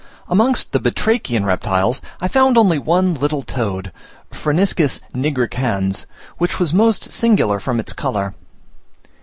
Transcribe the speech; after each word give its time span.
Amongst 0.27 0.71
the 0.71 0.79
Batrachian 0.79 1.45
reptiles, 1.45 2.01
I 2.19 2.27
found 2.27 2.57
only 2.57 2.79
one 2.79 3.13
little 3.13 3.43
toad 3.43 3.91
(Phryniscus 4.31 4.99
nigricans), 5.13 6.07
which 6.39 6.57
was 6.57 6.73
most 6.73 7.11
singular 7.11 7.59
from 7.59 7.79
its 7.79 7.93
colour. 7.93 8.33